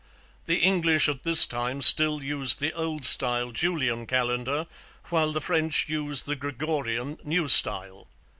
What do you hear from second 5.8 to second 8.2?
used the Gregorian, New Style.